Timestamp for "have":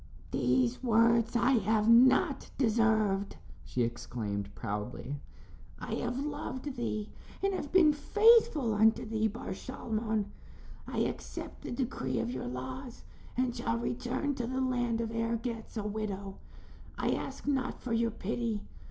1.59-1.87, 5.93-6.17, 7.53-7.71